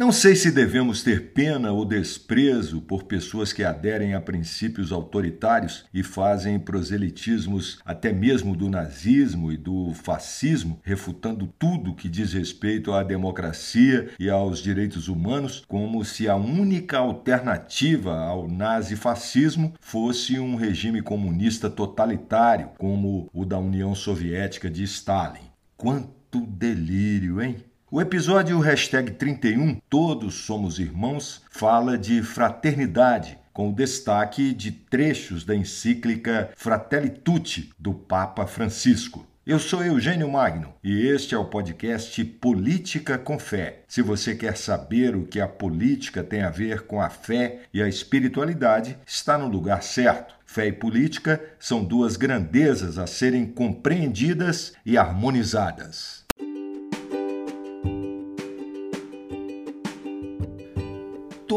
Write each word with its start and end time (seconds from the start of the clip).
Não 0.00 0.12
sei 0.12 0.34
se 0.34 0.50
devemos 0.50 1.02
ter 1.02 1.34
pena 1.34 1.72
ou 1.72 1.84
desprezo 1.84 2.80
por 2.80 3.02
pessoas 3.02 3.52
que 3.52 3.62
aderem 3.62 4.14
a 4.14 4.20
princípios 4.20 4.92
autoritários 4.92 5.84
e 5.92 6.02
fazem 6.02 6.58
proselitismos 6.58 7.78
até 7.84 8.10
mesmo 8.10 8.56
do 8.56 8.70
nazismo 8.70 9.52
e 9.52 9.58
do 9.58 9.92
fascismo, 9.92 10.80
refutando 10.82 11.46
tudo 11.58 11.94
que 11.94 12.08
diz 12.08 12.32
respeito 12.32 12.94
à 12.94 13.02
democracia 13.02 14.08
e 14.18 14.30
aos 14.30 14.60
direitos 14.60 15.06
humanos, 15.06 15.66
como 15.68 16.02
se 16.02 16.30
a 16.30 16.34
única 16.34 16.96
alternativa 16.96 18.20
ao 18.20 18.48
nazifascismo 18.48 19.74
fosse 19.82 20.38
um 20.38 20.56
regime 20.56 21.02
comunista 21.02 21.68
totalitário, 21.68 22.70
como 22.78 23.28
o 23.34 23.44
da 23.44 23.58
União 23.58 23.94
Soviética 23.94 24.70
de 24.70 24.82
Stalin. 24.82 25.50
Quanto 25.76 26.46
delírio, 26.46 27.42
hein? 27.42 27.56
O 27.92 28.00
episódio 28.00 28.56
hashtag 28.60 29.10
31, 29.10 29.80
Todos 29.90 30.44
Somos 30.44 30.78
Irmãos, 30.78 31.42
fala 31.50 31.98
de 31.98 32.22
fraternidade, 32.22 33.36
com 33.52 33.68
o 33.68 33.74
destaque 33.74 34.54
de 34.54 34.70
trechos 34.70 35.42
da 35.42 35.56
encíclica 35.56 36.50
Fratelli 36.54 37.10
Tutti, 37.10 37.72
do 37.76 37.92
Papa 37.92 38.46
Francisco. 38.46 39.26
Eu 39.44 39.58
sou 39.58 39.84
Eugênio 39.84 40.30
Magno 40.30 40.72
e 40.84 41.04
este 41.08 41.34
é 41.34 41.38
o 41.38 41.46
podcast 41.46 42.24
Política 42.24 43.18
com 43.18 43.40
Fé. 43.40 43.82
Se 43.88 44.02
você 44.02 44.36
quer 44.36 44.56
saber 44.56 45.16
o 45.16 45.26
que 45.26 45.40
a 45.40 45.48
política 45.48 46.22
tem 46.22 46.42
a 46.42 46.50
ver 46.50 46.82
com 46.82 47.02
a 47.02 47.10
fé 47.10 47.62
e 47.74 47.82
a 47.82 47.88
espiritualidade, 47.88 48.96
está 49.04 49.36
no 49.36 49.48
lugar 49.48 49.82
certo. 49.82 50.36
Fé 50.46 50.68
e 50.68 50.72
política 50.72 51.42
são 51.58 51.82
duas 51.82 52.16
grandezas 52.16 52.98
a 52.98 53.08
serem 53.08 53.46
compreendidas 53.46 54.74
e 54.86 54.96
harmonizadas. 54.96 56.20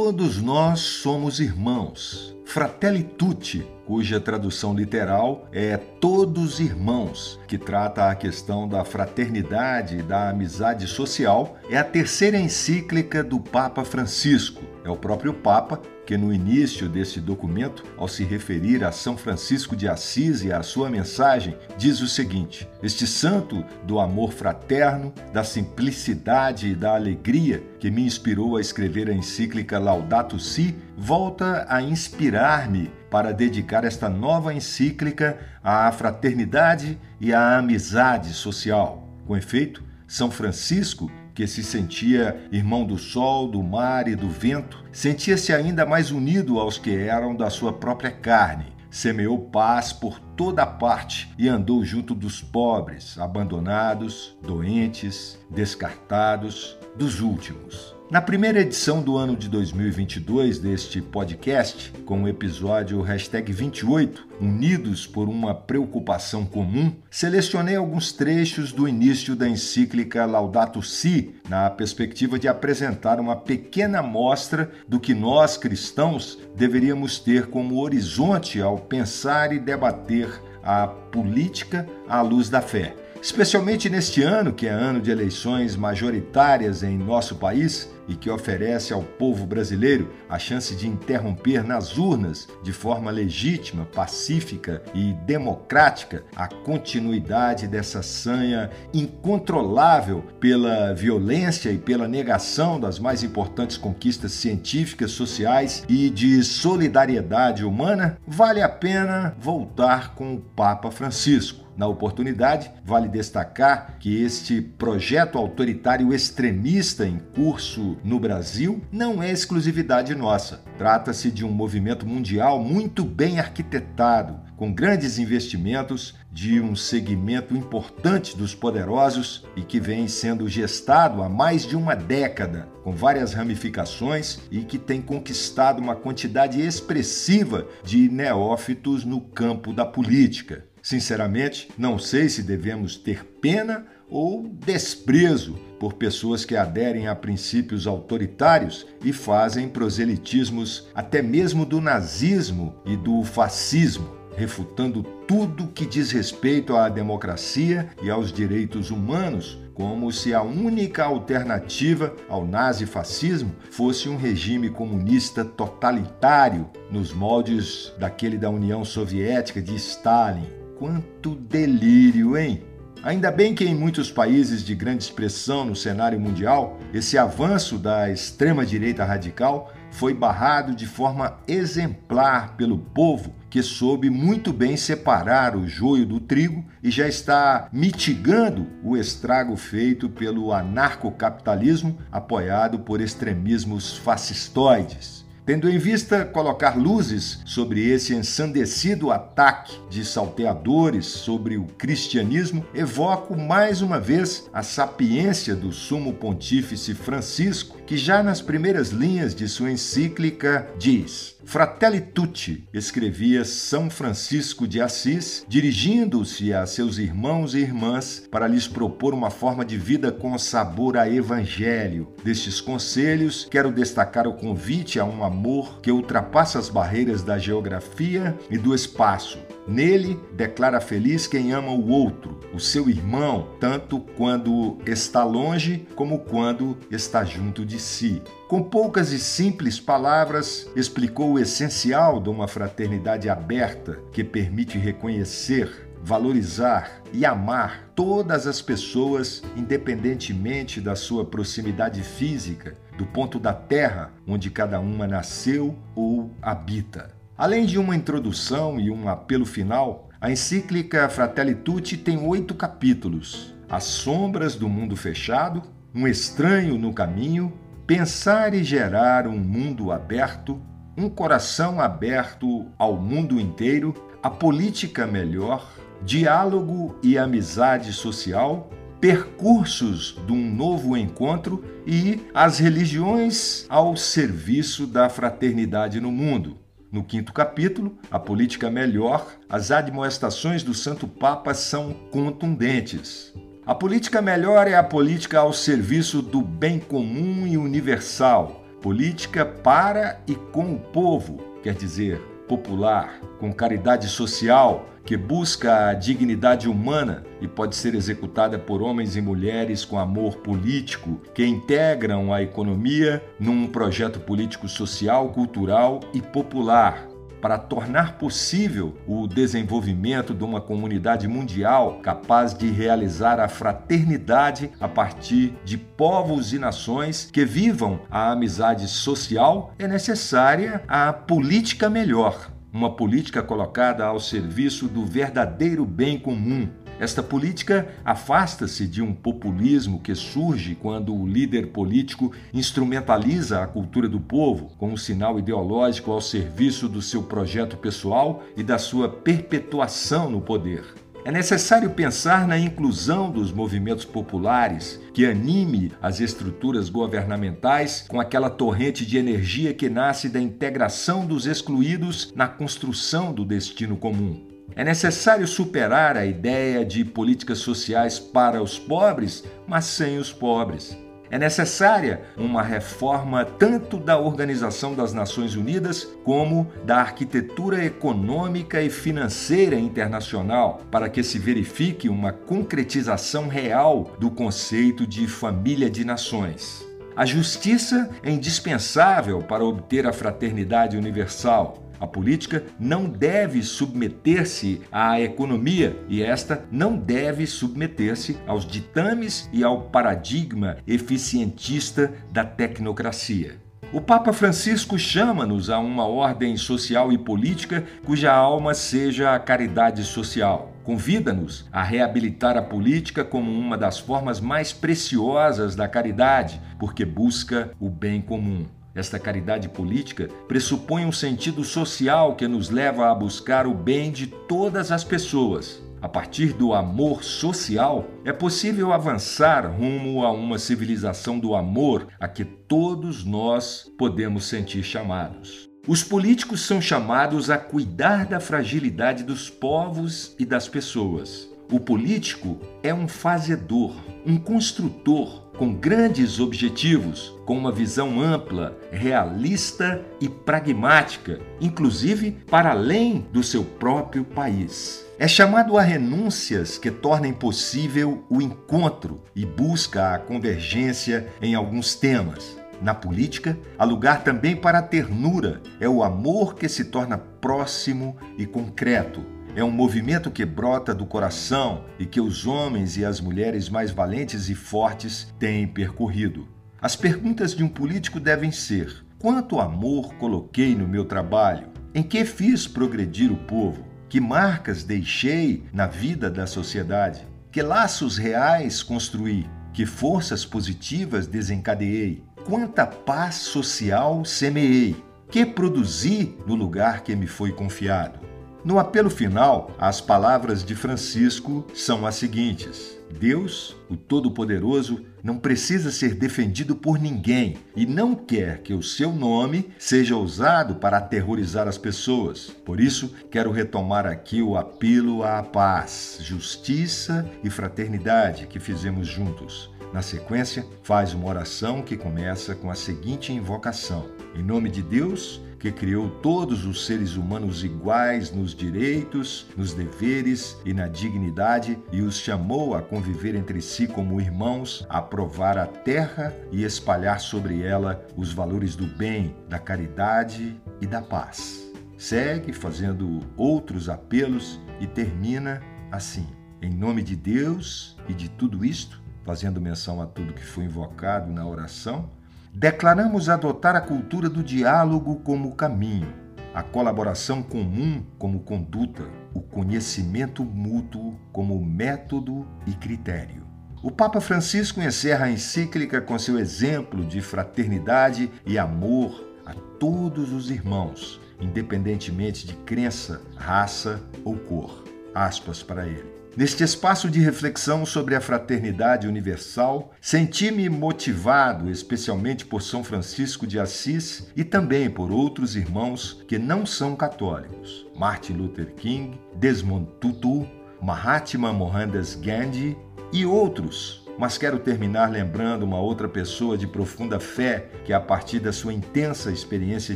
Todos 0.04 0.42
nós 0.42 0.82
somos 0.82 1.40
irmãos. 1.40 2.36
Fratelli 2.44 3.04
tutti, 3.04 3.66
cuja 3.86 4.20
tradução 4.20 4.76
literal 4.76 5.48
é 5.50 5.78
todos 5.78 6.60
irmãos, 6.60 7.40
que 7.48 7.58
trata 7.58 8.10
a 8.10 8.14
questão 8.14 8.68
da 8.68 8.84
fraternidade 8.84 10.00
e 10.00 10.02
da 10.04 10.30
amizade 10.30 10.88
social, 10.88 11.56
é 11.70 11.78
a 11.78 11.86
terceira 11.86 12.38
encíclica 12.38 13.24
do 13.24 13.40
Papa 13.40 13.86
Francisco. 13.86 14.62
É 14.84 14.90
o 14.90 14.98
próprio 14.98 15.34
Papa 15.34 15.82
que 16.06 16.18
no 16.18 16.34
início 16.34 16.90
desse 16.90 17.20
documento, 17.20 17.84
ao 17.98 18.08
se 18.08 18.24
referir 18.24 18.84
a 18.84 18.92
São 18.92 19.16
Francisco 19.18 19.76
de 19.76 19.88
Assis 19.88 20.44
e 20.44 20.52
à 20.52 20.62
sua 20.62 20.90
mensagem, 20.90 21.58
diz 21.78 22.02
o 22.02 22.08
seguinte: 22.08 22.68
Este 22.82 23.08
santo 23.08 23.64
do 23.84 24.00
amor 24.00 24.34
fraterno, 24.34 25.14
da 25.32 25.44
simplicidade 25.44 26.70
e 26.70 26.76
da 26.76 26.96
alegria 26.96 27.64
que 27.80 27.90
me 27.90 28.06
inspirou 28.06 28.58
a 28.58 28.62
escrever 28.62 29.10
a 29.10 29.14
encíclica 29.14 29.80
Laudato 29.80 30.40
Si, 30.40 30.76
volta 30.98 31.66
a 31.70 31.82
inspirar-me 31.82 32.92
para 33.10 33.32
dedicar 33.32 33.84
esta 33.84 34.10
nova 34.10 34.54
encíclica 34.54 35.38
à 35.64 35.92
fraternidade 35.92 37.00
e 37.20 37.34
à 37.34 37.58
amizade 37.58 38.34
social. 38.34 39.08
Com 39.26 39.38
efeito, 39.38 39.84
São 40.08 40.30
Francisco 40.30 41.12
que 41.34 41.48
se 41.48 41.64
sentia 41.64 42.48
irmão 42.52 42.86
do 42.86 42.98
sol, 42.98 43.48
do 43.48 43.62
mar 43.64 44.08
e 44.08 44.16
do 44.16 44.30
vento, 44.30 44.84
sentia-se 44.92 45.52
ainda 45.52 45.86
mais 45.86 46.12
unido 46.12 46.60
aos 46.60 46.78
que 46.78 46.96
eram 46.96 47.36
da 47.36 47.50
sua 47.50 47.74
própria 47.74 48.12
carne. 48.12 48.68
Semeou 48.94 49.40
paz 49.40 49.92
por 49.92 50.20
toda 50.38 50.68
parte 50.68 51.28
e 51.36 51.50
andou 51.50 51.84
junto 51.84 52.14
dos 52.14 52.44
pobres, 52.44 53.18
abandonados, 53.18 54.38
doentes, 54.44 55.36
descartados, 55.50 56.78
dos 56.96 57.20
últimos. 57.20 57.96
Na 58.12 58.22
primeira 58.22 58.62
edição 58.62 59.02
do 59.02 59.18
ano 59.18 59.36
de 59.36 59.50
2022 59.50 60.60
deste 60.60 61.02
podcast, 61.02 61.92
com 62.06 62.22
o 62.22 62.28
episódio 62.28 63.02
hashtag 63.02 63.52
28, 63.52 64.28
Unidos 64.40 65.08
por 65.08 65.28
uma 65.28 65.56
Preocupação 65.56 66.46
Comum, 66.46 66.94
selecionei 67.10 67.76
alguns 67.76 68.12
trechos 68.12 68.72
do 68.72 68.88
início 68.88 69.36
da 69.36 69.50
encíclica 69.50 70.28
Laudato 70.28 70.84
Si, 70.84 71.34
na 71.54 71.70
perspectiva 71.70 72.40
de 72.40 72.48
apresentar 72.48 73.20
uma 73.20 73.36
pequena 73.36 74.00
amostra 74.00 74.72
do 74.88 75.00
que 75.00 75.14
nós, 75.14 75.56
cristãos, 75.56 76.40
deveríamos 76.56 77.20
ter 77.20 77.46
como 77.46 77.80
horizonte 77.80 78.60
ao 78.60 78.80
pensar 78.80 79.54
e 79.54 79.60
debater 79.60 80.28
a 80.64 80.88
política 80.88 81.88
à 82.10 82.24
luz 82.24 82.50
da 82.50 82.60
fé. 82.60 82.96
Especialmente 83.24 83.90
neste 83.90 84.22
ano, 84.22 84.52
que 84.52 84.68
é 84.68 84.70
ano 84.70 85.00
de 85.00 85.10
eleições 85.10 85.78
majoritárias 85.78 86.84
em 86.84 86.98
nosso 86.98 87.36
país 87.36 87.90
e 88.06 88.16
que 88.16 88.30
oferece 88.30 88.92
ao 88.92 89.02
povo 89.02 89.46
brasileiro 89.46 90.12
a 90.30 90.38
chance 90.38 90.76
de 90.76 90.90
interromper 90.90 91.64
nas 91.64 91.98
urnas, 91.98 92.50
de 92.62 92.74
forma 92.74 93.10
legítima, 93.10 93.86
pacífica 93.86 94.84
e 94.94 95.14
democrática, 95.26 96.26
a 96.36 96.50
continuidade 96.50 97.66
dessa 97.66 98.04
sanha 98.04 98.70
incontrolável 98.94 100.26
pela 100.38 100.94
violência 100.94 101.70
e 101.72 101.78
pela 101.78 102.10
negação 102.10 102.78
das 102.78 103.00
mais 103.00 103.24
importantes 103.24 103.78
conquistas 103.78 104.34
científicas, 104.34 105.12
sociais 105.12 105.86
e 105.88 106.10
de 106.10 106.44
solidariedade 106.44 107.64
humana, 107.64 108.18
vale 108.28 108.62
a 108.62 108.68
pena 108.68 109.34
voltar 109.40 110.14
com 110.14 110.36
o 110.36 110.42
Papa 110.42 110.92
Francisco. 110.92 111.63
Na 111.76 111.88
oportunidade, 111.88 112.72
vale 112.86 113.08
destacar 113.08 113.98
que 114.00 114.22
este 114.22 114.62
projeto 114.62 115.38
autoritário 115.38 116.14
extremista 116.14 117.06
em 117.06 117.18
curso 117.18 117.98
no 118.04 118.20
Brasil 118.20 118.82
não 118.92 119.24
é 119.24 119.32
exclusividade 119.32 120.14
nossa. 120.14 120.62
Trata-se 120.78 121.32
de 121.32 121.44
um 121.44 121.52
movimento 121.52 122.06
mundial 122.06 122.60
muito 122.60 123.04
bem 123.04 123.40
arquitetado, 123.40 124.40
com 124.56 124.72
grandes 124.72 125.18
investimentos 125.18 126.16
de 126.32 126.62
um 126.62 126.76
segmento 126.76 127.56
importante 127.56 128.38
dos 128.38 128.54
poderosos 128.54 129.46
e 129.56 129.62
que 129.62 129.80
vem 129.80 130.08
sendo 130.08 130.48
gestado 130.48 131.22
há 131.22 131.30
mais 131.30 131.66
de 131.66 131.76
uma 131.76 131.96
década, 131.96 132.68
com 132.84 132.92
várias 132.92 133.34
ramificações 133.34 134.40
e 134.52 134.60
que 134.60 134.78
tem 134.78 135.02
conquistado 135.02 135.80
uma 135.80 135.96
quantidade 135.96 136.62
expressiva 136.62 137.68
de 137.84 138.10
neófitos 138.10 139.04
no 139.04 139.22
campo 139.22 139.74
da 139.74 139.86
política. 139.86 140.66
Sinceramente, 140.84 141.70
não 141.78 141.98
sei 141.98 142.28
se 142.28 142.44
devemos 142.44 142.98
ter 142.98 143.24
pena 143.40 143.86
ou 144.10 144.50
desprezo 144.50 145.58
por 145.80 145.94
pessoas 145.94 146.44
que 146.44 146.58
aderem 146.58 147.08
a 147.08 147.16
princípios 147.16 147.88
autoritários 147.88 148.86
e 149.02 149.14
fazem 149.14 149.70
proselitismos 149.70 150.90
até 150.94 151.22
mesmo 151.22 151.66
do 151.66 151.80
nazismo 151.80 152.76
e 152.86 152.98
do 152.98 153.24
fascismo, 153.24 154.14
refutando 154.36 155.04
tudo 155.26 155.70
que 155.70 155.86
diz 155.86 156.12
respeito 156.12 156.76
à 156.76 156.90
democracia 156.90 157.90
e 158.02 158.10
aos 158.10 158.34
direitos 158.34 158.92
humanos, 158.92 159.58
como 159.74 160.12
se 160.12 160.34
a 160.34 160.42
única 160.42 161.06
alternativa 161.06 162.14
ao 162.28 162.46
nazifascismo 162.46 163.56
fosse 163.72 164.10
um 164.10 164.18
regime 164.18 164.70
comunista 164.70 165.46
totalitário 165.46 166.70
nos 166.92 167.14
moldes 167.14 167.94
daquele 167.98 168.38
da 168.38 168.50
União 168.50 168.84
Soviética 168.84 169.62
de 169.62 169.76
Stalin 169.76 170.63
Quanto 170.78 171.36
delírio, 171.36 172.38
hein? 172.38 172.64
Ainda 173.04 173.30
bem 173.30 173.54
que 173.54 173.66
em 173.66 173.76
muitos 173.76 174.10
países 174.10 174.64
de 174.64 174.74
grande 174.74 175.04
expressão 175.04 175.66
no 175.66 175.76
cenário 175.76 176.18
mundial, 176.20 176.80
esse 176.94 177.18
avanço 177.18 177.78
da 177.78 178.10
extrema-direita 178.10 179.04
radical 179.04 179.74
foi 179.92 180.14
barrado 180.14 180.74
de 180.74 180.88
forma 180.88 181.38
exemplar 181.46 182.56
pelo 182.56 182.78
povo, 182.78 183.36
que 183.50 183.62
soube 183.62 184.10
muito 184.10 184.54
bem 184.54 184.78
separar 184.78 185.56
o 185.56 185.68
joio 185.68 186.06
do 186.06 186.20
trigo 186.20 186.64
e 186.82 186.90
já 186.90 187.08
está 187.08 187.68
mitigando 187.74 188.68
o 188.82 188.96
estrago 188.96 189.58
feito 189.58 190.10
pelo 190.10 190.54
anarcocapitalismo 190.54 192.00
apoiado 192.10 192.80
por 192.80 193.02
extremismos 193.02 193.98
fascistoides. 193.98 195.23
Tendo 195.46 195.70
em 195.70 195.78
vista 195.78 196.24
colocar 196.24 196.78
luzes 196.78 197.42
sobre 197.46 197.86
esse 197.90 198.16
ensandecido 198.16 199.12
ataque 199.12 199.78
de 199.90 200.06
salteadores 200.06 201.06
sobre 201.06 201.58
o 201.58 201.66
cristianismo, 201.66 202.66
evoco 202.74 203.36
mais 203.36 203.82
uma 203.82 204.00
vez 204.00 204.50
a 204.54 204.64
sapiência 204.64 205.54
do 205.54 205.70
sumo 205.74 206.14
pontífice 206.14 206.94
Francisco, 206.94 207.78
que 207.86 207.98
já 207.98 208.24
nas 208.24 208.42
primeiras 208.42 208.92
linhas 208.92 209.36
de 209.36 209.50
sua 209.50 209.70
encíclica 209.70 210.66
diz: 210.80 211.36
Fratelli 211.46 212.02
Tutti, 212.02 212.68
escrevia 212.74 213.46
São 213.46 213.90
Francisco 213.90 214.68
de 214.68 214.82
Assis, 214.82 215.46
dirigindo-se 215.48 216.54
a 216.54 216.66
seus 216.66 216.98
irmãos 216.98 217.54
e 217.54 217.60
irmãs 217.60 218.24
para 218.32 218.48
lhes 218.48 218.68
propor 218.68 219.14
uma 219.14 219.30
forma 219.30 219.64
de 219.64 219.78
vida 219.78 220.12
com 220.12 220.38
sabor 220.38 220.98
a 220.98 221.08
evangelho. 221.10 222.08
Destes 222.24 222.60
conselhos, 222.60 223.48
quero 223.50 223.72
destacar 223.72 224.28
o 224.28 224.34
convite 224.34 225.00
a 225.00 225.06
um 225.06 225.24
amor 225.24 225.80
que 225.82 225.92
ultrapassa 225.92 226.58
as 226.58 226.70
barreiras 226.70 227.22
da 227.22 227.38
geografia 227.38 228.36
e 228.50 228.58
do 228.58 228.74
espaço 228.74 229.38
Nele 229.68 230.20
declara 230.34 230.82
feliz 230.82 231.26
quem 231.26 231.54
ama 231.54 231.72
o 231.72 231.90
outro, 231.90 232.40
o 232.54 232.60
seu 232.60 232.90
irmão, 232.90 233.48
tanto 233.60 234.00
quando 234.18 234.78
está 234.86 235.24
longe 235.24 235.88
como 235.96 236.20
quando 236.20 236.78
está 236.92 237.24
junto 237.24 237.66
de 237.66 237.80
si. 237.80 238.22
Com 238.50 238.62
poucas 238.62 239.12
e 239.12 239.20
simples 239.20 239.80
palavras, 239.80 240.70
explicou 240.76 241.34
o 241.34 241.40
essencial 241.40 242.20
de 242.20 242.30
uma 242.30 242.48
fraternidade 242.48 243.30
aberta 243.30 244.00
que 244.12 244.24
permite 244.24 244.78
reconhecer, 244.78 245.90
valorizar 246.04 247.02
e 247.14 247.26
amar 247.26 247.90
todas 247.96 248.46
as 248.46 248.62
pessoas, 248.62 249.42
independentemente 249.56 250.82
da 250.82 250.96
sua 250.96 251.24
proximidade 251.24 252.04
física, 252.04 252.76
do 252.98 253.06
ponto 253.06 253.40
da 253.40 253.54
terra 253.54 254.12
onde 254.28 254.52
cada 254.52 254.80
uma 254.80 255.08
nasceu 255.08 255.76
ou 255.96 256.32
habita. 256.42 257.23
Além 257.36 257.66
de 257.66 257.80
uma 257.80 257.96
introdução 257.96 258.80
e 258.80 258.92
um 258.92 259.10
apelo 259.10 259.46
final, 259.46 260.10
a 260.22 260.30
encíclica 260.30 261.10
Fratelli 261.10 261.56
Tutti 261.56 261.98
tem 261.98 262.18
oito 262.20 262.54
capítulos: 262.54 263.56
As 263.68 263.86
Sombras 263.86 264.56
do 264.56 264.70
Mundo 264.70 264.96
Fechado, 264.96 265.64
Um 265.96 266.08
Estranho 266.08 266.78
no 266.78 266.94
Caminho, 266.94 267.52
Pensar 267.88 268.54
e 268.54 268.64
Gerar 268.64 269.28
um 269.28 269.38
Mundo 269.40 269.92
Aberto, 269.92 270.62
Um 270.96 271.10
Coração 271.10 271.82
Aberto 271.82 272.68
ao 272.78 272.98
Mundo 272.98 273.40
Inteiro, 273.40 273.96
A 274.22 274.30
Política 274.30 275.08
Melhor, 275.08 275.68
Diálogo 276.06 277.00
e 277.02 277.18
Amizade 277.18 277.94
Social, 277.94 278.70
Percursos 279.02 280.20
de 280.28 280.32
um 280.32 280.54
Novo 280.54 280.96
Encontro 280.96 281.64
e 281.86 282.22
As 282.32 282.60
Religiões 282.60 283.66
ao 283.70 283.98
Serviço 283.98 284.86
da 284.86 285.10
Fraternidade 285.10 286.00
no 286.00 286.12
Mundo. 286.12 286.63
No 286.94 287.04
quinto 287.04 287.34
capítulo, 287.34 287.98
A 288.12 288.20
Política 288.20 288.70
Melhor, 288.70 289.26
as 289.50 289.72
admoestações 289.72 290.62
do 290.62 290.76
Santo 290.76 291.08
Papa 291.08 291.52
são 291.56 291.92
contundentes. 292.12 293.34
A 293.66 293.74
política 293.74 294.22
melhor 294.22 294.68
é 294.68 294.76
a 294.76 294.84
política 294.84 295.40
ao 295.40 295.52
serviço 295.52 296.22
do 296.22 296.40
bem 296.40 296.78
comum 296.78 297.48
e 297.48 297.58
universal, 297.58 298.64
política 298.80 299.44
para 299.44 300.22
e 300.28 300.36
com 300.36 300.76
o 300.76 300.80
povo, 300.80 301.38
quer 301.64 301.74
dizer, 301.74 302.20
popular, 302.48 303.20
com 303.40 303.52
caridade 303.52 304.08
social, 304.08 304.86
que 305.06 305.18
busca 305.18 305.90
a 305.90 305.94
dignidade 305.94 306.70
humana 306.70 307.24
e 307.42 307.48
pode 307.48 307.76
ser 307.76 307.94
executada 307.96 308.58
por 308.58 308.82
homens 308.82 309.16
e 309.16 309.22
mulheres 309.22 309.84
com 309.84 310.00
amor 310.00 310.38
político, 310.38 311.20
que 311.34 311.46
integram 311.46 312.34
a 312.34 312.42
economia 312.42 313.24
num 313.40 313.68
projeto 313.68 314.20
político 314.20 314.68
social, 314.70 315.30
cultural 315.30 316.00
e 316.14 316.22
popular, 316.22 317.08
para 317.42 317.58
tornar 317.58 318.18
possível 318.18 318.96
o 319.06 319.28
desenvolvimento 319.28 320.34
de 320.34 320.46
uma 320.46 320.62
comunidade 320.62 321.28
mundial 321.28 322.00
capaz 322.02 322.54
de 322.54 322.70
realizar 322.72 323.38
a 323.38 323.50
fraternidade 323.50 324.72
a 324.80 324.88
partir 324.88 325.54
de 325.66 325.78
povos 325.78 326.54
e 326.54 326.58
nações 326.58 327.30
que 327.30 327.44
vivam 327.44 328.00
a 328.10 328.32
amizade 328.32 328.88
social, 328.88 329.74
é 329.78 329.86
necessária 329.90 330.84
a 330.88 331.12
política 331.12 331.90
melhor 331.90 332.53
uma 332.74 332.90
política 332.90 333.44
colocada 333.44 334.04
ao 334.04 334.20
serviço 334.20 334.88
do 334.88 335.06
verdadeiro 335.06 335.86
bem 335.86 336.18
comum. 336.18 336.68
Esta 337.00 337.22
política 337.22 337.88
afasta-se 338.04 338.88
de 338.88 339.02
um 339.02 339.14
populismo 339.14 340.00
que 340.00 340.16
surge 340.16 340.74
quando 340.74 341.16
o 341.16 341.28
líder 341.28 341.68
político 341.68 342.32
instrumentaliza 342.52 343.62
a 343.62 343.68
cultura 343.68 344.10
do 344.10 344.20
povo 344.20 344.72
como 344.78 344.98
sinal 344.98 345.38
ideológico 345.38 346.12
ao 346.12 346.22
serviço 346.22 346.90
do 346.90 347.02
seu 347.02 347.22
projeto 347.22 347.78
pessoal 347.78 348.44
e 348.58 348.64
da 348.64 348.80
sua 348.80 349.08
perpetuação 349.08 350.30
no 350.30 350.42
poder. 350.42 351.03
É 351.26 351.32
necessário 351.32 351.90
pensar 351.92 352.46
na 352.46 352.60
inclusão 352.60 353.32
dos 353.32 353.50
movimentos 353.50 354.04
populares, 354.04 355.00
que 355.14 355.26
anime 355.26 355.94
as 356.02 356.20
estruturas 356.20 356.90
governamentais 356.90 358.06
com 358.10 358.20
aquela 358.20 358.50
torrente 358.50 359.06
de 359.06 359.18
energia 359.18 359.74
que 359.74 359.90
nasce 359.90 360.28
da 360.28 360.42
integração 360.42 361.26
dos 361.26 361.46
excluídos 361.46 362.34
na 362.36 362.50
construção 362.50 363.32
do 363.32 363.46
destino 363.46 363.96
comum. 363.96 364.46
É 364.76 364.84
necessário 364.84 365.48
superar 365.48 366.18
a 366.18 366.26
ideia 366.26 366.84
de 366.84 367.06
políticas 367.06 367.60
sociais 367.60 368.20
para 368.20 368.62
os 368.62 368.78
pobres, 368.78 369.46
mas 369.66 369.86
sem 369.86 370.18
os 370.18 370.34
pobres. 370.34 370.98
É 371.34 371.40
necessária 371.40 372.22
uma 372.38 372.62
reforma 372.62 373.44
tanto 373.44 373.98
da 373.98 374.20
Organização 374.20 374.94
das 374.94 375.14
Nações 375.14 375.56
Unidas 375.56 376.04
como 376.24 376.72
da 376.86 376.98
arquitetura 376.98 377.84
econômica 377.84 378.80
e 378.84 378.88
financeira 378.88 379.76
internacional 379.76 380.82
para 380.92 381.10
que 381.10 381.24
se 381.24 381.40
verifique 381.40 382.08
uma 382.08 382.32
concretização 382.32 383.48
real 383.48 384.12
do 384.20 384.30
conceito 384.30 385.08
de 385.08 385.28
família 385.28 385.90
de 385.90 386.06
nações. 386.06 386.86
A 387.16 387.26
justiça 387.26 388.12
é 388.22 388.30
indispensável 388.30 389.40
para 389.40 389.66
obter 389.66 390.06
a 390.06 390.14
fraternidade 390.14 390.96
universal. 390.96 391.83
A 392.04 392.08
política 392.08 392.66
não 392.78 393.06
deve 393.06 393.64
submeter-se 393.64 394.82
à 394.92 395.22
economia 395.22 395.98
e 396.10 396.22
esta 396.22 396.66
não 396.70 396.98
deve 396.98 397.48
submeter-se 397.48 398.38
aos 398.46 398.68
ditames 398.68 399.50
e 399.54 399.64
ao 399.64 399.84
paradigma 399.84 400.76
eficientista 400.86 402.14
da 402.30 402.44
tecnocracia. 402.44 403.58
O 403.94 404.02
Papa 404.02 404.34
Francisco 404.34 405.00
chama-nos 405.00 405.70
a 405.70 405.80
uma 405.80 406.06
ordem 406.06 406.58
social 406.58 407.14
e 407.14 407.18
política 407.18 407.86
cuja 408.06 408.34
alma 408.34 408.74
seja 408.74 409.34
a 409.34 409.40
caridade 409.40 410.04
social. 410.04 410.74
Convida-nos 410.84 411.70
a 411.72 411.82
reabilitar 411.82 412.58
a 412.58 412.62
política 412.62 413.24
como 413.24 413.50
uma 413.50 413.78
das 413.78 413.98
formas 413.98 414.42
mais 414.42 414.74
preciosas 414.74 415.74
da 415.74 415.88
caridade, 415.88 416.60
porque 416.78 417.06
busca 417.06 417.72
o 417.80 417.90
bem 417.90 418.20
comum. 418.20 418.66
Esta 418.96 419.18
caridade 419.18 419.68
política 419.70 420.30
pressupõe 420.48 421.04
um 421.04 421.12
sentido 421.12 421.64
social 421.64 422.36
que 422.36 422.48
nos 422.48 422.70
leva 422.70 423.10
a 423.10 423.16
buscar 423.16 423.66
o 423.66 423.74
bem 423.74 424.12
de 424.12 424.28
todas 424.28 424.92
as 424.92 425.04
pessoas. 425.04 425.82
A 426.00 426.08
partir 426.08 426.54
do 426.54 426.74
amor 426.74 427.24
social, 427.24 428.06
é 428.24 428.32
possível 428.32 428.94
avançar 428.94 429.66
rumo 429.66 430.24
a 430.24 430.32
uma 430.32 430.60
civilização 430.60 431.40
do 431.40 431.56
amor 431.56 432.08
a 432.20 432.28
que 432.28 432.46
todos 432.46 433.26
nós 433.26 433.92
podemos 433.98 434.46
sentir 434.46 434.84
chamados. 434.84 435.70
Os 435.88 436.04
políticos 436.04 436.62
são 436.62 436.80
chamados 436.80 437.50
a 437.50 437.58
cuidar 437.58 438.26
da 438.26 438.40
fragilidade 438.40 439.24
dos 439.24 439.50
povos 439.50 440.36
e 440.38 440.46
das 440.46 440.68
pessoas. 440.68 441.50
O 441.72 441.80
político 441.80 442.60
é 442.84 442.94
um 442.94 443.08
fazedor, 443.08 443.96
um 444.26 444.38
construtor 444.38 445.43
com 445.58 445.74
grandes 445.74 446.40
objetivos, 446.40 447.38
com 447.46 447.58
uma 447.58 447.72
visão 447.72 448.22
ampla, 448.22 448.78
realista 448.92 450.04
e 450.20 450.28
pragmática, 450.28 451.40
inclusive 451.62 452.32
para 452.50 452.72
além 452.72 453.26
do 453.32 453.44
seu 453.44 453.64
próprio 453.64 454.24
país. 454.24 455.06
É 455.20 455.28
chamado 455.28 455.78
a 455.78 455.82
renúncias 455.82 456.78
que 456.78 456.90
tornem 456.90 457.32
possível 457.32 458.24
o 458.30 458.42
encontro 458.42 459.22
e 459.36 459.46
busca 459.46 460.14
a 460.14 460.20
convergência 460.20 461.28
em 461.42 461.54
alguns 461.56 461.96
temas. 461.96 462.58
Na 462.82 462.94
política, 462.94 463.58
há 463.78 463.86
lugar 463.86 464.24
também 464.24 464.56
para 464.56 464.80
a 464.80 464.82
ternura, 464.82 465.62
é 465.80 465.88
o 465.88 466.04
amor 466.04 466.56
que 466.56 466.68
se 466.68 466.86
torna 466.86 467.18
próximo 467.18 468.18
e 468.38 468.46
concreto 468.46 469.33
é 469.56 469.64
um 469.64 469.70
movimento 469.70 470.32
que 470.32 470.46
brota 470.46 470.96
do 470.96 471.06
coração 471.06 471.86
e 472.00 472.06
que 472.06 472.20
os 472.20 472.48
homens 472.48 472.98
e 472.98 473.06
as 473.06 473.22
mulheres 473.22 473.70
mais 473.70 473.92
valentes 473.92 474.50
e 474.50 474.56
fortes 474.56 475.34
têm 475.38 475.68
percorrido. 475.68 476.48
As 476.82 476.96
perguntas 476.96 477.56
de 477.56 477.64
um 477.64 477.70
político 477.70 478.20
devem 478.20 478.52
ser: 478.52 479.06
quanto 479.20 479.60
amor 479.60 480.16
coloquei 480.16 480.76
no 480.76 480.88
meu 480.88 481.06
trabalho? 481.06 481.68
Em 481.94 482.02
que 482.02 482.26
fiz 482.26 482.68
progredir 482.68 483.32
o 483.32 483.38
povo? 483.38 483.86
Que 484.10 484.20
marcas 484.20 484.84
deixei 484.84 485.64
na 485.72 485.86
vida 485.86 486.30
da 486.30 486.48
sociedade? 486.48 487.28
Que 487.52 487.62
laços 487.62 488.18
reais 488.18 488.82
construí? 488.82 489.48
Que 489.72 489.86
forças 489.86 490.44
positivas 490.44 491.28
desencadeei? 491.28 492.24
Quanta 492.46 492.86
paz 492.86 493.36
social 493.36 494.26
semeei? 494.26 494.96
Que 495.30 495.46
produzi 495.46 496.36
no 496.46 496.56
lugar 496.56 497.02
que 497.02 497.16
me 497.16 497.28
foi 497.28 497.52
confiado? 497.52 498.33
No 498.66 498.80
apelo 498.80 499.10
final, 499.10 499.72
as 499.78 500.00
palavras 500.00 500.64
de 500.64 500.74
Francisco 500.74 501.66
são 501.74 502.08
as 502.08 502.16
seguintes: 502.16 502.98
Deus, 503.20 503.76
o 503.90 503.98
Todo-Poderoso, 503.98 505.04
não 505.22 505.38
precisa 505.38 505.92
ser 505.92 506.16
defendido 506.16 506.74
por 506.74 506.98
ninguém 506.98 507.58
e 507.76 507.86
não 507.86 508.16
quer 508.16 508.62
que 508.62 508.74
o 508.74 508.82
seu 508.82 509.12
nome 509.12 509.70
seja 509.78 510.16
usado 510.16 510.76
para 510.76 510.98
aterrorizar 510.98 511.68
as 511.68 511.78
pessoas. 511.78 512.56
Por 512.64 512.80
isso, 512.80 513.14
quero 513.30 513.52
retomar 513.52 514.06
aqui 514.06 514.42
o 514.42 514.56
apelo 514.56 515.24
à 515.24 515.44
paz, 515.44 516.20
justiça 516.22 517.30
e 517.44 517.50
fraternidade 517.50 518.48
que 518.48 518.62
fizemos 518.62 519.10
juntos. 519.10 519.70
Na 519.94 520.02
sequência, 520.02 520.66
faz 520.82 521.14
uma 521.14 521.28
oração 521.28 521.82
que 521.82 521.98
começa 521.98 522.56
com 522.56 522.72
a 522.72 522.76
seguinte 522.76 523.34
invocação: 523.34 524.10
Em 524.34 524.42
nome 524.42 524.70
de 524.70 524.82
Deus, 524.82 525.42
que 525.64 525.72
criou 525.72 526.10
todos 526.10 526.66
os 526.66 526.86
seres 526.86 527.16
humanos 527.16 527.64
iguais 527.64 528.34
nos 528.34 528.54
direitos, 528.54 529.48
nos 529.56 529.74
deveres 529.74 530.58
e 530.66 530.74
na 530.74 530.90
dignidade 530.90 531.82
e 531.90 532.02
os 532.02 532.18
chamou 532.18 532.76
a 532.76 532.82
conviver 532.82 533.34
entre 533.34 533.62
si 533.62 533.88
como 533.88 534.20
irmãos, 534.20 534.86
a 534.90 535.02
provar 535.02 535.58
a 535.58 535.66
terra 535.66 536.36
e 536.52 536.66
espalhar 536.66 537.22
sobre 537.22 537.62
ela 537.62 538.06
os 538.18 538.34
valores 538.34 538.76
do 538.76 538.86
bem, 538.86 539.38
da 539.48 539.58
caridade 539.58 540.62
e 540.82 540.86
da 540.86 541.02
paz. 541.02 541.72
Segue 541.98 542.52
fazendo 542.52 543.22
outros 543.38 543.88
apelos 543.88 544.60
e 544.82 544.86
termina 544.86 545.64
assim: 545.90 546.28
Em 546.62 546.74
nome 546.74 547.02
de 547.02 547.16
Deus 547.16 547.96
e 548.10 548.14
de 548.14 548.30
tudo 548.30 548.66
isto, 548.66 549.02
fazendo 549.24 549.62
menção 549.62 550.02
a 550.02 550.06
tudo 550.06 550.34
que 550.34 550.44
foi 550.44 550.66
invocado 550.66 551.32
na 551.32 551.48
oração, 551.48 552.12
declaramos 552.54 553.30
adotar 553.30 553.76
a 553.76 553.82
cultura 553.82 554.30
do 554.30 554.44
diálogo 554.44 555.16
como 555.18 555.56
caminho, 555.56 556.14
a 556.54 556.62
colaboração 556.62 557.42
comum 557.42 558.04
como 558.20 558.42
conduta, 558.42 559.04
o 559.34 559.42
conhecimento 559.42 560.46
mútuo 560.46 561.20
como 561.32 561.60
método 561.66 562.48
e 562.68 562.74
critério. 562.74 563.44
O 563.82 563.90
Papa 563.90 564.22
Francisco 564.22 564.80
encerra 564.80 565.26
a 565.26 565.32
encíclica 565.32 566.00
com 566.00 566.18
seu 566.18 566.38
exemplo 566.38 567.04
de 567.04 567.22
fraternidade 567.22 568.32
e 568.46 568.58
amor 568.58 569.28
a 569.46 569.54
todos 569.80 570.32
os 570.32 570.50
irmãos, 570.52 571.20
independentemente 571.42 572.46
de 572.46 572.54
crença, 572.54 573.20
raça 573.36 574.00
ou 574.24 574.38
cor. 574.38 574.84
Aspas 575.14 575.62
para 575.62 575.88
ele. 575.88 576.13
Neste 576.36 576.64
espaço 576.64 577.12
de 577.12 577.20
reflexão 577.20 577.86
sobre 577.86 578.16
a 578.16 578.22
fraternidade 578.22 579.08
universal, 579.08 579.94
senti-me 580.02 580.68
motivado 580.68 581.70
especialmente 581.70 582.44
por 582.44 582.64
São 582.64 582.84
Francisco 582.84 583.46
de 583.46 583.60
Assis 583.60 584.28
e 584.36 584.44
também 584.44 584.90
por 584.90 585.12
outros 585.12 585.56
irmãos 585.56 586.24
que 586.28 586.40
não 586.40 586.66
são 586.66 586.96
católicos: 586.96 587.86
Martin 587.96 588.34
Luther 588.34 588.74
King, 588.74 589.20
Desmond 589.36 589.88
Tutu, 590.02 590.48
Mahatma 590.82 591.54
Mohandas 591.54 592.16
Gandhi 592.16 592.76
e 593.12 593.28
outros 593.28 594.04
mas 594.18 594.38
quero 594.38 594.60
terminar 594.60 595.10
lembrando 595.10 595.64
uma 595.64 595.80
outra 595.80 596.08
pessoa 596.08 596.58
de 596.58 596.68
profunda 596.68 597.20
fé 597.20 597.68
que, 597.84 597.92
a 597.92 598.00
partir 598.00 598.40
da 598.40 598.54
sua 598.54 598.74
intensa 598.74 599.32
experiência 599.32 599.96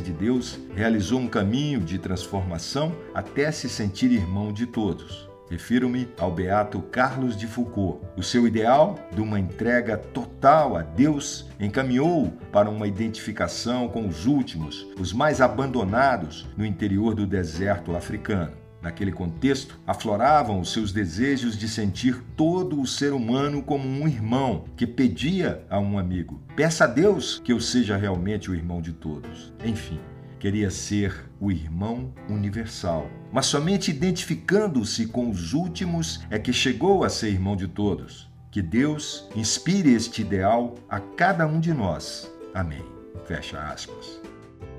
de 0.00 0.12
Deus, 0.12 0.58
realizou 0.74 1.20
um 1.20 1.28
caminho 1.28 1.80
de 1.80 1.98
transformação 1.98 2.96
até 3.14 3.52
se 3.52 3.68
sentir 3.68 4.10
irmão 4.10 4.52
de 4.52 4.66
todos. 4.66 5.27
Refiro-me 5.50 6.08
ao 6.18 6.30
beato 6.30 6.80
Carlos 6.82 7.36
de 7.36 7.46
Foucault. 7.46 8.04
O 8.16 8.22
seu 8.22 8.46
ideal 8.46 8.98
de 9.12 9.20
uma 9.20 9.40
entrega 9.40 9.96
total 9.96 10.76
a 10.76 10.82
Deus 10.82 11.46
encaminhou 11.58 12.32
para 12.52 12.68
uma 12.68 12.86
identificação 12.86 13.88
com 13.88 14.06
os 14.06 14.26
últimos, 14.26 14.86
os 14.98 15.12
mais 15.12 15.40
abandonados 15.40 16.46
no 16.56 16.66
interior 16.66 17.14
do 17.14 17.26
deserto 17.26 17.96
africano. 17.96 18.52
Naquele 18.80 19.10
contexto, 19.10 19.78
afloravam 19.86 20.60
os 20.60 20.72
seus 20.72 20.92
desejos 20.92 21.58
de 21.58 21.68
sentir 21.68 22.22
todo 22.36 22.80
o 22.80 22.86
ser 22.86 23.12
humano 23.12 23.60
como 23.60 23.88
um 23.88 24.06
irmão 24.06 24.66
que 24.76 24.86
pedia 24.86 25.64
a 25.68 25.80
um 25.80 25.98
amigo: 25.98 26.40
Peça 26.54 26.84
a 26.84 26.86
Deus 26.86 27.40
que 27.42 27.52
eu 27.52 27.60
seja 27.60 27.96
realmente 27.96 28.50
o 28.50 28.54
irmão 28.54 28.80
de 28.80 28.92
todos. 28.92 29.52
Enfim, 29.64 29.98
queria 30.38 30.70
ser 30.70 31.28
o 31.40 31.50
irmão 31.50 32.12
universal. 32.28 33.10
Mas 33.32 33.46
somente 33.46 33.90
identificando-se 33.90 35.06
com 35.06 35.30
os 35.30 35.52
últimos 35.52 36.20
é 36.30 36.38
que 36.38 36.52
chegou 36.52 37.04
a 37.04 37.08
ser 37.08 37.28
irmão 37.28 37.56
de 37.56 37.68
todos. 37.68 38.28
Que 38.50 38.62
Deus 38.62 39.28
inspire 39.36 39.92
este 39.92 40.22
ideal 40.22 40.74
a 40.88 40.98
cada 40.98 41.46
um 41.46 41.60
de 41.60 41.74
nós. 41.74 42.30
Amém. 42.54 42.84
Fecha 43.26 43.60
aspas. 43.60 44.20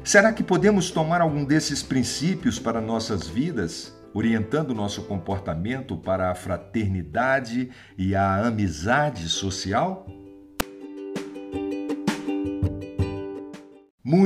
Será 0.03 0.33
que 0.33 0.43
podemos 0.43 0.89
tomar 0.89 1.21
algum 1.21 1.45
desses 1.45 1.83
princípios 1.83 2.57
para 2.57 2.81
nossas 2.81 3.27
vidas, 3.27 3.95
orientando 4.11 4.73
nosso 4.73 5.03
comportamento 5.03 5.95
para 5.95 6.31
a 6.31 6.35
fraternidade 6.35 7.69
e 7.95 8.15
a 8.15 8.47
amizade 8.47 9.29
social? 9.29 10.07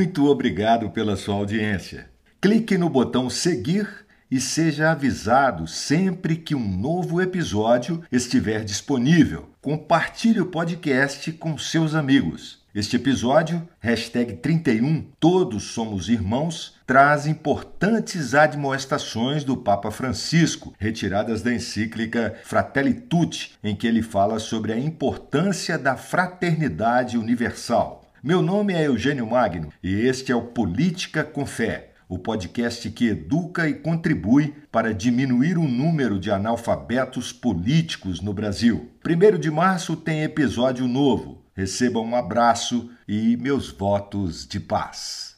Muito 0.04 0.26
obrigado 0.26 0.90
pela 0.90 1.16
sua 1.16 1.36
audiência. 1.36 2.10
Clique 2.42 2.78
no 2.78 2.90
botão 2.90 3.30
seguir 3.30 3.88
e 4.30 4.38
seja 4.38 4.92
avisado 4.92 5.66
sempre 5.66 6.36
que 6.36 6.54
um 6.54 6.78
novo 6.78 7.22
episódio 7.22 8.04
estiver 8.12 8.66
disponível. 8.66 9.48
Compartilhe 9.62 10.42
o 10.42 10.48
podcast 10.48 11.32
com 11.32 11.58
seus 11.58 11.96
amigos. 11.96 12.62
Este 12.76 12.98
episódio, 12.98 13.66
hashtag 13.80 14.34
31, 14.34 15.08
Todos 15.22 15.72
Somos 15.72 16.10
Irmãos, 16.10 16.76
traz 16.86 17.26
importantes 17.26 18.34
admoestações 18.34 19.46
do 19.46 19.56
Papa 19.56 19.90
Francisco, 19.90 20.74
retiradas 20.78 21.42
da 21.42 21.54
encíclica 21.54 22.36
Fratelli 22.44 22.94
Tutti, 22.94 23.54
em 23.64 23.74
que 23.74 23.88
ele 23.88 24.02
fala 24.02 24.38
sobre 24.38 24.74
a 24.74 24.78
importância 24.78 25.78
da 25.78 25.96
fraternidade 25.96 27.18
universal. 27.18 28.03
Meu 28.26 28.42
nome 28.42 28.74
é 28.74 28.88
Eugênio 28.88 29.30
Magno 29.30 29.68
e 29.84 29.94
este 29.94 30.32
é 30.32 30.36
o 30.36 30.44
Política 30.44 31.26
com 31.26 31.46
Fé, 31.46 31.92
o 32.08 32.18
podcast 32.18 32.90
que 32.90 33.08
educa 33.08 33.68
e 33.68 33.74
contribui 33.74 34.56
para 34.72 34.94
diminuir 34.94 35.58
o 35.58 35.68
número 35.68 36.18
de 36.18 36.32
analfabetos 36.32 37.34
políticos 37.34 38.22
no 38.22 38.34
Brasil. 38.34 38.90
Primeiro 39.04 39.38
de 39.38 39.52
março 39.52 39.98
tem 39.98 40.24
episódio 40.24 40.88
novo. 40.88 41.44
Receba 41.54 42.00
um 42.00 42.16
abraço 42.16 42.90
e 43.06 43.36
meus 43.36 43.70
votos 43.70 44.48
de 44.48 44.58
paz. 44.58 45.33